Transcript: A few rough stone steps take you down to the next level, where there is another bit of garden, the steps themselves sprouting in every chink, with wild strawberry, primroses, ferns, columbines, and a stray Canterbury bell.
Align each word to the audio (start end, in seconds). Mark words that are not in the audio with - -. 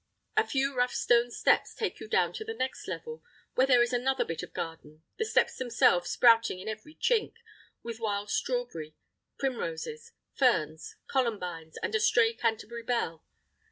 A 0.35 0.47
few 0.47 0.75
rough 0.75 0.95
stone 0.95 1.29
steps 1.29 1.75
take 1.75 1.99
you 1.99 2.07
down 2.07 2.33
to 2.33 2.43
the 2.43 2.55
next 2.55 2.87
level, 2.87 3.23
where 3.53 3.67
there 3.67 3.83
is 3.83 3.93
another 3.93 4.25
bit 4.25 4.41
of 4.41 4.51
garden, 4.51 5.03
the 5.19 5.25
steps 5.25 5.57
themselves 5.57 6.09
sprouting 6.09 6.57
in 6.59 6.67
every 6.67 6.95
chink, 6.95 7.35
with 7.83 7.99
wild 7.99 8.31
strawberry, 8.31 8.95
primroses, 9.37 10.11
ferns, 10.33 10.95
columbines, 11.05 11.77
and 11.83 11.93
a 11.93 11.99
stray 11.99 12.33
Canterbury 12.33 12.81
bell. 12.81 13.23